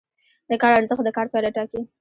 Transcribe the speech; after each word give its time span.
د 0.49 0.51
کار 0.61 0.71
ارزښت 0.77 1.03
د 1.05 1.09
کار 1.17 1.27
پایله 1.31 1.49
ټاکي. 1.55 1.79